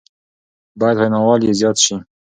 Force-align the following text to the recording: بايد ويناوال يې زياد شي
بايد 0.79 0.97
ويناوال 0.97 1.41
يې 1.47 1.51
زياد 1.59 1.77
شي 1.83 1.95